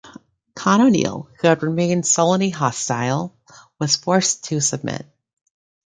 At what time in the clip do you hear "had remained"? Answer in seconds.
1.47-2.07